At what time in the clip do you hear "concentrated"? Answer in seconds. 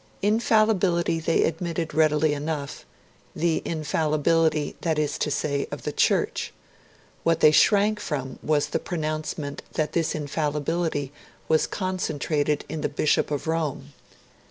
11.67-12.65